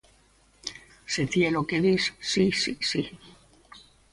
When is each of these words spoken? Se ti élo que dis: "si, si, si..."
Se 1.11 1.23
ti 1.31 1.39
élo 1.49 1.61
que 1.69 1.79
dis: 1.85 2.03
"si, 2.29 2.45
si, 2.61 2.73
si..." 2.89 3.01